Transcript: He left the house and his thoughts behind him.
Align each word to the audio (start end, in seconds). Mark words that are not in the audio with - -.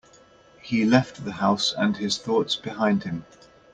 He 0.63 0.83
left 0.83 1.23
the 1.25 1.31
house 1.33 1.75
and 1.77 1.95
his 1.95 2.17
thoughts 2.17 2.55
behind 2.55 3.03
him. 3.03 3.23